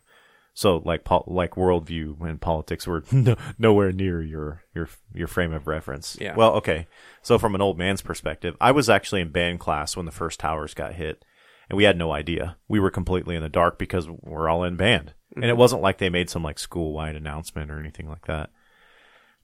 [0.53, 5.53] So like pol- like worldview and politics were no, nowhere near your your your frame
[5.53, 6.17] of reference.
[6.19, 6.35] Yeah.
[6.35, 6.87] Well, okay.
[7.21, 10.39] So from an old man's perspective, I was actually in band class when the first
[10.39, 11.25] towers got hit,
[11.69, 12.57] and we had no idea.
[12.67, 15.59] We were completely in the dark because we're all in band, and it mm-hmm.
[15.59, 18.49] wasn't like they made some like school wide announcement or anything like that.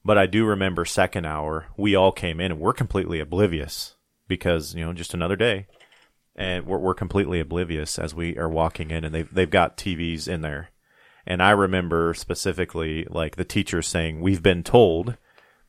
[0.04, 3.94] But I do remember second hour, we all came in and we're completely oblivious
[4.28, 5.66] because you know just another day
[6.34, 10.28] and we're, we're completely oblivious as we are walking in and they've, they've got TVs
[10.28, 10.70] in there.
[11.26, 15.16] And I remember specifically like the teachers saying, we've been told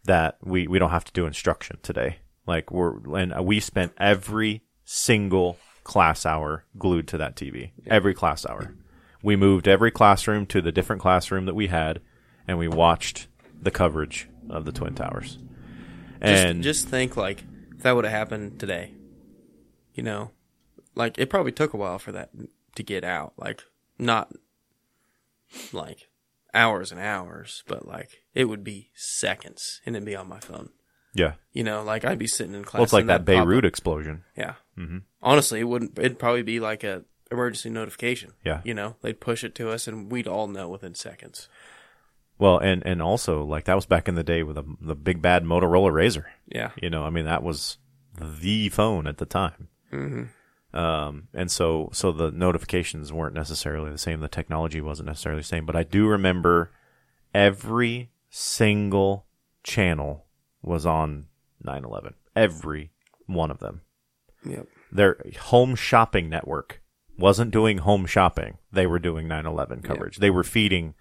[0.05, 2.17] that we, we don't have to do instruction today.
[2.47, 7.71] Like we're, and we spent every single class hour glued to that TV.
[7.87, 8.73] Every class hour.
[9.21, 12.01] We moved every classroom to the different classroom that we had
[12.47, 13.27] and we watched
[13.61, 15.37] the coverage of the Twin Towers.
[16.21, 17.43] And just think like
[17.75, 18.93] if that would have happened today,
[19.93, 20.31] you know,
[20.95, 22.29] like it probably took a while for that
[22.75, 23.33] to get out.
[23.37, 23.63] Like
[23.97, 24.31] not
[25.71, 26.09] like
[26.53, 30.69] hours and hours, but like it would be seconds and it'd be on my phone.
[31.13, 31.33] yeah.
[31.51, 32.79] You know, like I'd be sitting in class.
[32.79, 34.23] Well, it's like that that'd Beirut explosion.
[34.35, 34.55] Yeah.
[34.77, 34.99] Mm-hmm.
[35.21, 35.97] Honestly, it wouldn't.
[35.97, 38.31] It'd probably be like a emergency notification.
[38.43, 38.61] Yeah.
[38.63, 41.49] You know, they'd push it to us and we'd all know within seconds.
[42.39, 45.21] Well, and and also like that was back in the day with the the big
[45.21, 46.25] bad Motorola Razr.
[46.47, 46.71] Yeah.
[46.81, 47.77] You know, I mean that was
[48.19, 49.67] the phone at the time.
[49.91, 50.77] Mm-hmm.
[50.77, 54.19] Um, and so so the notifications weren't necessarily the same.
[54.19, 55.65] The technology wasn't necessarily the same.
[55.65, 56.71] But I do remember
[57.33, 59.25] every single
[59.63, 60.25] channel
[60.61, 61.27] was on
[61.63, 62.13] 9/11.
[62.35, 62.91] Every
[63.27, 63.81] one of them.
[64.45, 64.67] Yep.
[64.91, 66.81] Their home shopping network
[67.17, 68.57] wasn't doing home shopping.
[68.71, 70.17] They were doing 9/11 coverage.
[70.17, 70.95] They were feeding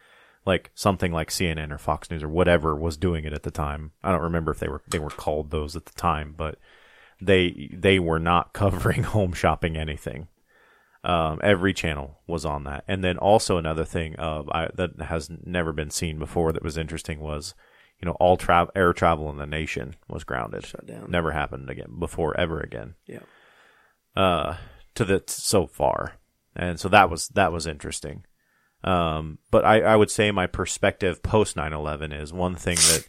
[0.44, 3.92] like something like CNN or Fox News or whatever was doing it at the time.
[4.02, 6.59] I don't remember if they were they were called those at the time, but
[7.20, 10.28] they they were not covering home shopping anything.
[11.05, 15.28] Um, every channel was on that, and then also another thing uh, I, that has
[15.44, 17.55] never been seen before that was interesting was,
[18.03, 20.67] you know, all tra- air travel in the nation was grounded.
[20.67, 21.11] Shut down.
[21.11, 23.21] Never happened again before ever again Yeah.
[24.17, 24.57] uh,
[24.97, 26.15] to the so far,
[26.55, 28.25] and so that was that was interesting.
[28.85, 33.07] Um, but I, I would say my perspective post 9-11 is one thing that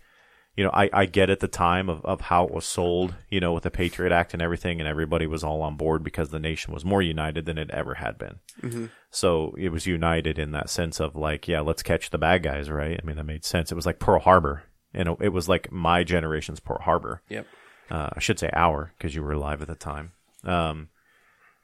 [0.55, 3.39] you know I, I get at the time of, of how it was sold, you
[3.39, 6.39] know, with the Patriot Act and everything, and everybody was all on board because the
[6.39, 8.91] nation was more united than it ever had been.
[9.09, 12.69] So it was united in that sense of like, yeah, let's catch the bad guys,
[12.69, 12.99] right?
[13.01, 13.71] I mean, that made sense.
[13.71, 14.63] It was like Pearl Harbor.
[14.93, 17.47] You know, it was like my generation's Pearl Harbor Yep.
[17.89, 20.11] uh, I should say our because you were alive at the time.
[20.43, 20.89] Um,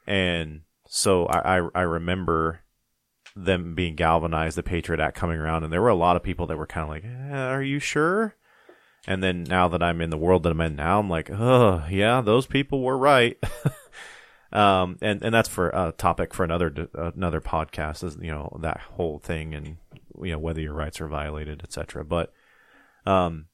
[0.06, 2.60] and so I, I, I remember
[3.36, 6.46] them being galvanized, the Patriot Act coming around, and there were a lot of people
[6.48, 8.34] that were kind of like, eh, "Are you sure?"
[9.06, 11.84] And then now that I'm in the world that I'm in now, I'm like, "Oh,
[11.88, 13.38] yeah, those people were right."
[14.52, 18.80] um, and and that's for a topic for another another podcast, is you know that
[18.80, 19.76] whole thing and
[20.20, 22.04] you know whether your rights are violated, etc.
[22.04, 22.32] But
[23.06, 23.46] um,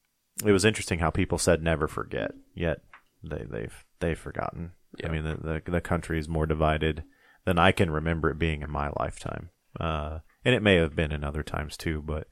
[0.45, 2.79] it was interesting how people said never forget, yet
[3.23, 4.71] they they've they've forgotten.
[4.99, 5.07] Yeah.
[5.07, 7.03] I mean, the, the the country is more divided
[7.45, 11.11] than I can remember it being in my lifetime, uh, and it may have been
[11.11, 12.01] in other times too.
[12.01, 12.27] But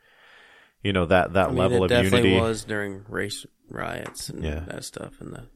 [0.83, 4.29] you know that that I mean, level it of definitely unity, was during race riots
[4.29, 4.59] and Yeah.
[4.67, 5.47] that stuff in the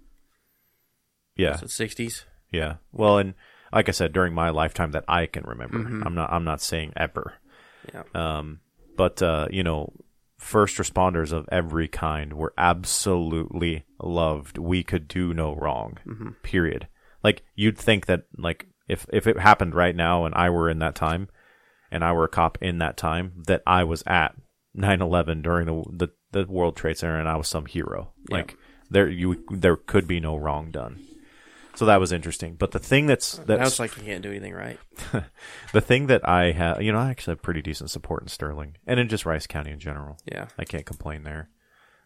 [1.36, 2.26] yeah, sixties.
[2.52, 2.76] yeah.
[2.92, 3.34] Well, and
[3.72, 6.04] like I said, during my lifetime that I can remember, Mm-hmm.
[6.06, 7.36] I'm not I'm not saying ever.
[7.94, 8.04] Yeah.
[8.14, 8.60] Um,
[8.98, 9.94] but uh, you know,
[10.40, 14.58] first responders of every kind were absolutely loved.
[14.58, 15.98] We could do no wrong.
[16.08, 16.30] Mm-hmm.
[16.42, 16.88] Period.
[17.24, 20.80] Like you'd think that like if if it happened right now and I were in
[20.80, 21.28] that time,
[21.92, 24.36] and I were a cop in that time, that I was at
[24.76, 28.14] 9/11 during the the, the World Trade Center and I was some hero.
[28.30, 28.38] Yeah.
[28.38, 28.58] Like
[28.90, 31.06] there you there could be no wrong done.
[31.80, 32.56] So that was interesting.
[32.56, 34.78] But the thing that's Now that's it's like you can't do anything right.
[35.72, 38.76] the thing that I have, you know, I actually have pretty decent support in Sterling
[38.86, 40.18] and in just Rice County in general.
[40.30, 40.48] Yeah.
[40.58, 41.50] I can't complain there.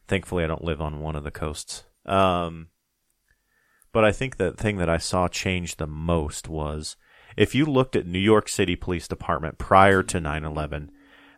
[0.07, 1.85] Thankfully, I don't live on one of the coasts.
[2.05, 2.67] Um,
[3.91, 6.95] but I think the thing that I saw change the most was
[7.35, 10.91] if you looked at New York City Police Department prior to 9 11,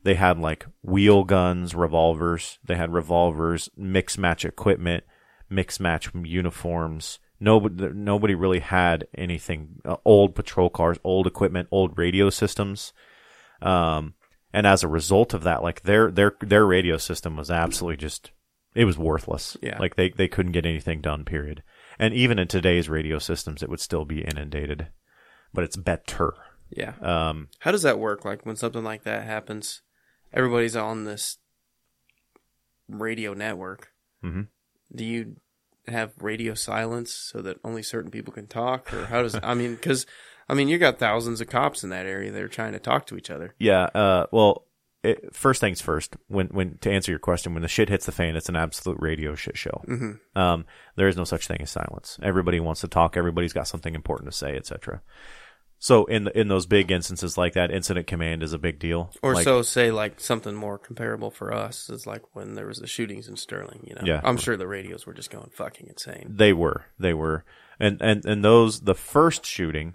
[0.03, 2.59] they had like wheel guns, revolvers.
[2.65, 5.05] They had revolvers, mix match equipment,
[5.49, 7.19] mix match uniforms.
[7.39, 9.81] Nobody, nobody really had anything.
[9.83, 12.93] Uh, old patrol cars, old equipment, old radio systems.
[13.61, 14.13] Um,
[14.53, 18.31] and as a result of that, like their their their radio system was absolutely just
[18.73, 19.57] it was worthless.
[19.61, 19.77] Yeah.
[19.79, 21.25] Like they they couldn't get anything done.
[21.25, 21.61] Period.
[21.99, 24.87] And even in today's radio systems, it would still be inundated,
[25.53, 26.33] but it's better.
[26.69, 26.93] Yeah.
[27.01, 28.25] Um, How does that work?
[28.25, 29.81] Like when something like that happens,
[30.33, 31.37] everybody's on this
[32.87, 33.89] radio network.
[34.23, 34.47] Mhm.
[34.93, 35.35] Do you
[35.87, 39.37] have radio silence so that only certain people can talk, or how does?
[39.41, 40.05] I mean, because
[40.47, 43.07] I mean, you got thousands of cops in that area that are trying to talk
[43.07, 43.55] to each other.
[43.57, 43.83] Yeah.
[43.83, 44.65] Uh, well,
[45.03, 46.15] it, first things first.
[46.27, 48.97] When when to answer your question, when the shit hits the fan, it's an absolute
[48.99, 49.83] radio shit show.
[49.87, 50.39] Mm-hmm.
[50.39, 52.17] Um, there is no such thing as silence.
[52.21, 53.17] Everybody wants to talk.
[53.17, 55.01] Everybody's got something important to say, etc.
[55.85, 59.11] So in in those big instances like that, incident command is a big deal.
[59.21, 62.79] Or Like- so say like something more comparable for us is like when there was
[62.79, 63.81] the shootings in Sterling.
[63.85, 64.19] You know, Yeah.
[64.23, 66.25] I'm sure the radios were just going fucking insane.
[66.27, 66.85] They were.
[66.97, 67.45] They were.
[67.79, 69.93] And and and those the first shooting,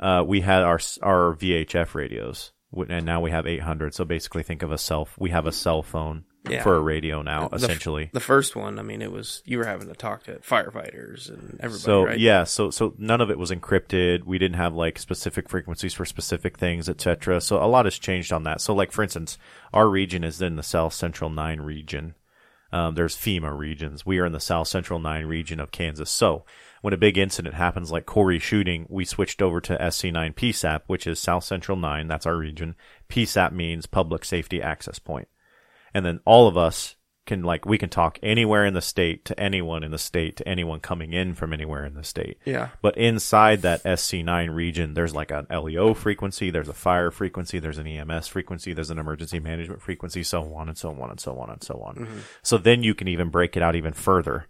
[0.00, 2.50] uh, we had our our VHF radios,
[2.88, 3.94] and now we have 800.
[3.94, 5.06] So basically, think of a cell.
[5.20, 6.62] We have a cell phone Yeah.
[6.62, 8.10] for a radio now, The- essentially.
[8.12, 11.58] The first one, I mean, it was you were having to talk to firefighters and
[11.60, 12.18] everybody, So right?
[12.18, 14.24] yeah, so so none of it was encrypted.
[14.24, 17.40] We didn't have like specific frequencies for specific things, etc.
[17.40, 18.60] So a lot has changed on that.
[18.60, 19.38] So like for instance,
[19.72, 22.14] our region is in the South Central Nine region.
[22.70, 24.04] Um, there's FEMA regions.
[24.04, 26.10] We are in the South Central Nine region of Kansas.
[26.10, 26.44] So
[26.82, 31.06] when a big incident happens, like Corey shooting, we switched over to SC9 PSAP, which
[31.06, 32.08] is South Central Nine.
[32.08, 32.76] That's our region.
[33.08, 35.28] PSAP means Public Safety Access Point
[35.98, 36.94] and then all of us
[37.26, 40.48] can like we can talk anywhere in the state to anyone in the state to
[40.48, 42.38] anyone coming in from anywhere in the state.
[42.44, 42.68] Yeah.
[42.80, 47.78] But inside that SC9 region, there's like an LEO frequency, there's a fire frequency, there's
[47.78, 51.36] an EMS frequency, there's an emergency management frequency, so on and so on and so
[51.38, 51.96] on and so on.
[51.96, 52.18] Mm-hmm.
[52.42, 54.46] So then you can even break it out even further.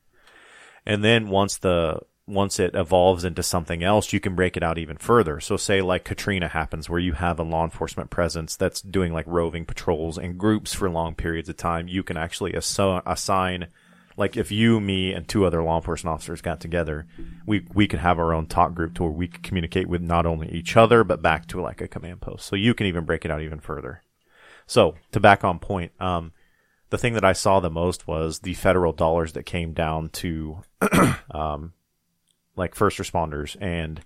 [0.84, 4.78] And then once the once it evolves into something else, you can break it out
[4.78, 5.40] even further.
[5.40, 9.26] So say like Katrina happens where you have a law enforcement presence that's doing like
[9.26, 11.88] roving patrols and groups for long periods of time.
[11.88, 13.68] You can actually assign
[14.18, 17.06] like if you, me, and two other law enforcement officers got together,
[17.46, 20.26] we we could have our own talk group to where we could communicate with not
[20.26, 22.46] only each other but back to like a command post.
[22.46, 24.02] So you can even break it out even further.
[24.66, 26.32] So to back on point, um,
[26.90, 30.62] the thing that I saw the most was the federal dollars that came down to,
[31.30, 31.72] um,
[32.58, 34.00] like first responders and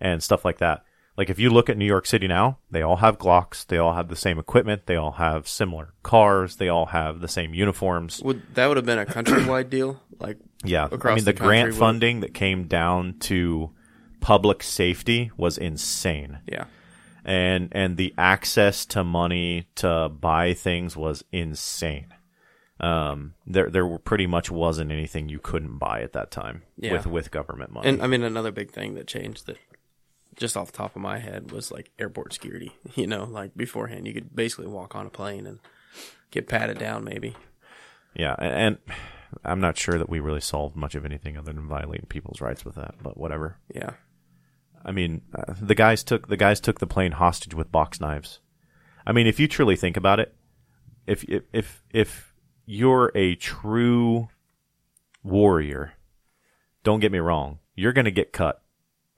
[0.00, 0.82] and stuff like that.
[1.18, 3.94] Like if you look at New York City now, they all have Glocks, they all
[3.94, 8.22] have the same equipment, they all have similar cars, they all have the same uniforms.
[8.22, 10.00] Would that would have been a countrywide deal?
[10.20, 13.70] Like Yeah, I across mean the, the grant would- funding that came down to
[14.20, 16.38] public safety was insane.
[16.46, 16.64] yeah,
[17.24, 22.08] and and the access to money to buy things was insane.
[22.78, 26.92] Um, there there were pretty much wasn't anything you couldn't buy at that time Yeah.
[26.92, 27.88] with with government money.
[27.88, 29.56] and I mean another big thing that changed that
[30.34, 32.72] just off the top of my head was like airport security.
[32.94, 35.58] You know, like beforehand you could basically walk on a plane and
[36.30, 37.34] get patted down maybe.
[38.14, 38.78] yeah, and, and
[39.44, 42.64] I'm not sure that we really solved much of anything other than violating people's rights
[42.64, 43.56] with that, but whatever.
[43.74, 43.92] Yeah.
[44.84, 48.40] I mean, uh, the guys took the guys took the plane hostage with box knives.
[49.06, 50.34] I mean, if you truly think about it,
[51.06, 52.32] if if if, if
[52.66, 54.28] you're a true
[55.22, 55.92] warrior,
[56.84, 58.62] don't get me wrong, you're going to get cut.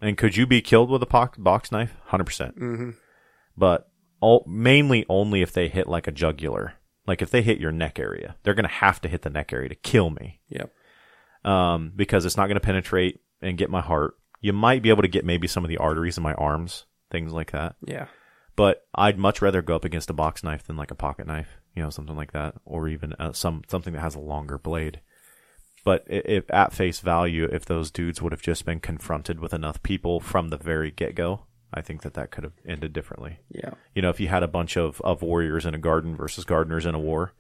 [0.01, 1.94] And could you be killed with a box, box knife?
[2.11, 2.24] 100%.
[2.24, 2.90] percent Mm-hmm.
[3.57, 3.90] But
[4.20, 6.74] all, mainly only if they hit like a jugular.
[7.07, 9.53] Like if they hit your neck area, they're going to have to hit the neck
[9.53, 10.70] area to kill me Yep.
[11.44, 14.14] um, because it's not going to penetrate and get my heart.
[14.40, 17.32] You might be able to get maybe some of the arteries in my arms, things
[17.32, 17.76] like that.
[17.84, 18.07] Yeah.
[18.57, 21.59] But I'd much rather go up against a box knife than like a pocket knife,
[21.78, 25.00] you know, something like that, or even uh, some something that has a longer blade.
[25.84, 29.80] But if at face value, if those dudes would have just been confronted with enough
[29.84, 33.38] people from the very get go, I think that that could have ended differently.
[33.48, 33.74] Yeah.
[33.94, 36.84] You know, if you had a bunch of, of warriors in a garden versus gardeners
[36.84, 37.32] in a war,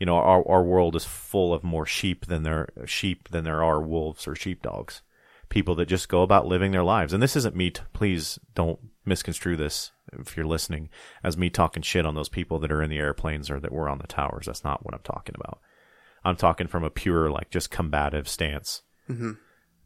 [0.00, 3.62] you know, our our world is full of more sheep than there sheep than there
[3.62, 5.02] are wolves or sheepdogs.
[5.48, 7.12] People that just go about living their lives.
[7.12, 7.70] And this isn't me.
[7.70, 10.88] T- please don't misconstrue this if you're listening
[11.22, 13.88] as me talking shit on those people that are in the airplanes or that were
[13.88, 14.46] on the towers.
[14.46, 15.60] That's not what I'm talking about.
[16.24, 18.82] I'm talking from a pure like just combative stance.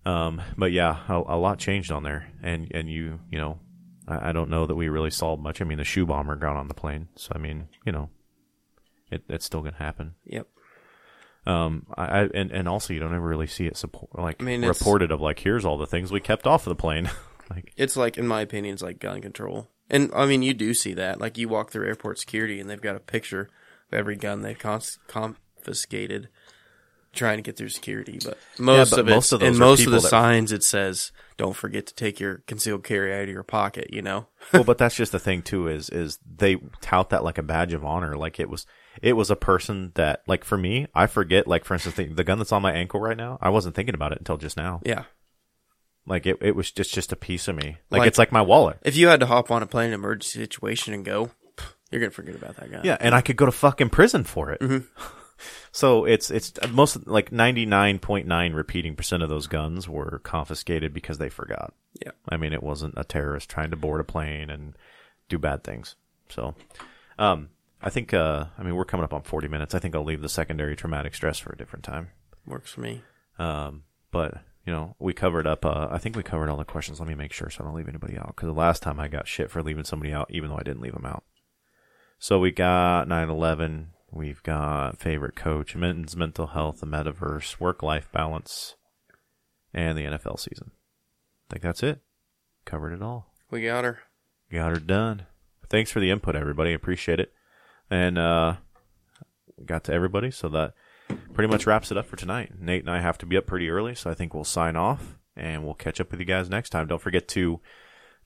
[0.04, 3.58] Um, but yeah, a, a lot changed on there, and and you you know,
[4.06, 5.60] I, I don't know that we really solved much.
[5.60, 8.10] I mean, the shoe bomber got on the plane, so I mean, you know,
[9.10, 10.14] it it's still gonna happen.
[10.24, 10.46] Yep.
[11.48, 14.44] Um, I, I and and also you don't ever really see it support like I
[14.44, 17.10] mean, reported of like here's all the things we kept off of the plane.
[17.50, 19.68] like It's like, in my opinion, it's like gun control.
[19.90, 21.20] And I mean, you do see that.
[21.20, 23.48] Like, you walk through airport security and they've got a picture
[23.90, 26.28] of every gun they've cons- confiscated
[27.14, 28.18] trying to get through security.
[28.22, 31.56] But most but of it, most of and most of the signs, it says, don't
[31.56, 34.26] forget to take your concealed carry out of your pocket, you know?
[34.52, 37.72] well, but that's just the thing too is is they tout that like a badge
[37.72, 38.66] of honor, like it was
[39.00, 42.24] it was a person that like for me, I forget like for instance the, the
[42.24, 44.80] gun that's on my ankle right now, I wasn't thinking about it until just now.
[44.84, 45.04] Yeah.
[46.06, 47.78] Like it, it was just just a piece of me.
[47.90, 48.78] Like, Like- it's like my wallet.
[48.82, 51.30] If you had to hop on a plane in an emergency situation and go,
[51.90, 52.80] you're going to forget about that gun.
[52.84, 54.60] Yeah, and I could go to fucking prison for it.
[54.60, 54.78] Mm-hmm.
[55.72, 60.20] So it's it's most like ninety nine point nine repeating percent of those guns were
[60.24, 61.74] confiscated because they forgot.
[62.04, 62.12] Yeah.
[62.28, 64.74] I mean, it wasn't a terrorist trying to board a plane and
[65.28, 65.94] do bad things.
[66.28, 66.54] So,
[67.18, 69.74] um, I think uh, I mean we're coming up on forty minutes.
[69.74, 72.08] I think I'll leave the secondary traumatic stress for a different time.
[72.46, 73.02] Works for me.
[73.38, 75.64] Um, but you know, we covered up.
[75.64, 77.00] Uh, I think we covered all the questions.
[77.00, 78.34] Let me make sure so I don't leave anybody out.
[78.34, 80.82] Because the last time I got shit for leaving somebody out, even though I didn't
[80.82, 81.24] leave them out.
[82.18, 83.86] So we got 9/11.
[84.10, 88.76] We've got favorite coach, men's mental health, the metaverse, work-life balance,
[89.74, 90.70] and the NFL season.
[91.48, 92.00] I think that's it.
[92.64, 93.32] Covered it all.
[93.50, 94.00] We got her.
[94.50, 95.26] Got her done.
[95.68, 96.72] Thanks for the input, everybody.
[96.72, 97.32] Appreciate it.
[97.90, 98.56] And uh,
[99.58, 100.74] we got to everybody, so that
[101.34, 102.52] pretty much wraps it up for tonight.
[102.58, 105.18] Nate and I have to be up pretty early, so I think we'll sign off
[105.36, 106.86] and we'll catch up with you guys next time.
[106.86, 107.60] Don't forget to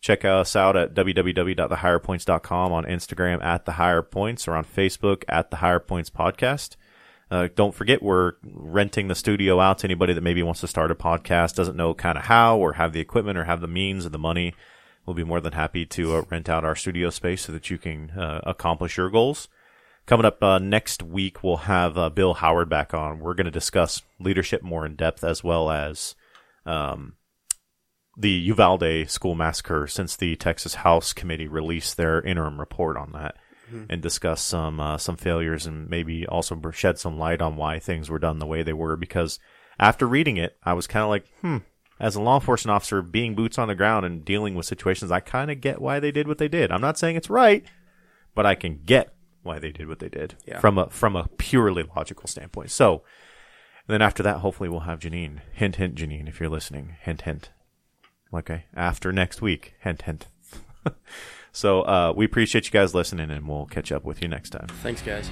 [0.03, 5.51] check us out at www.thehigherpoints.com on Instagram at the higher points or on Facebook at
[5.51, 6.77] the higher points podcast.
[7.31, 10.91] Uh, don't forget, we're renting the studio out to anybody that maybe wants to start
[10.91, 14.05] a podcast, doesn't know kind of how, or have the equipment, or have the means
[14.05, 14.53] or the money.
[15.07, 17.79] We'll be more than happy to uh, rent out our studio space so that you
[17.79, 19.49] can uh, accomplish your goals.
[20.05, 23.21] Coming up uh, next week, we'll have uh, Bill Howard back on.
[23.21, 26.15] We're going to discuss leadership more in depth, as well as
[26.67, 27.15] um,
[28.17, 33.37] the Uvalde school massacre since the Texas House Committee released their interim report on that
[33.89, 38.11] and discuss some uh, some failures and maybe also shed some light on why things
[38.11, 38.97] were done the way they were.
[38.97, 39.39] Because
[39.81, 41.59] after reading it, I was kind of like, hmm.
[41.99, 45.21] As a law enforcement officer, being boots on the ground and dealing with situations, I
[45.21, 46.73] kind of get why they did what they did.
[46.73, 47.65] I'm not saying it's right,
[48.35, 50.59] but I can get why they did what they did Yeah.
[50.59, 52.71] from a from a purely logical standpoint.
[52.73, 53.03] So
[53.87, 55.41] then after that, hopefully we'll have Janine.
[55.53, 56.97] Hint, hint, Janine, if you're listening.
[57.01, 57.51] Hint, hint.
[58.35, 59.75] Okay, after next week.
[59.81, 60.29] Hint, hint.
[61.53, 64.69] so uh, we appreciate you guys listening, and we'll catch up with you next time.
[64.83, 65.31] Thanks, guys.